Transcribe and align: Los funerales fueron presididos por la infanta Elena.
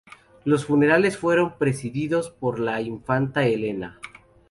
Los 0.45 0.65
funerales 0.65 1.15
fueron 1.15 1.59
presididos 1.59 2.31
por 2.31 2.59
la 2.59 2.81
infanta 2.81 3.45
Elena. 3.45 3.99